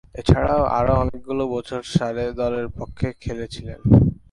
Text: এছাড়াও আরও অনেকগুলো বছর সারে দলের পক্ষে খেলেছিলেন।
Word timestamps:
এছাড়াও 0.15 0.63
আরও 0.79 0.93
অনেকগুলো 0.95 1.43
বছর 1.55 1.81
সারে 1.93 2.25
দলের 2.39 2.67
পক্ষে 2.77 3.07
খেলেছিলেন। 3.23 3.79